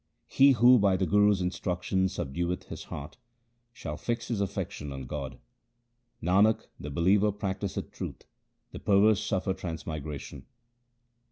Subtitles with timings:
[0.25, 3.17] He who by the Guru's instruction subdueth his heart,
[3.71, 5.37] shall fix his affection on God.
[6.23, 8.23] Nanak, the believer practiseth truth;
[8.71, 10.47] the perverse suffer transmigration.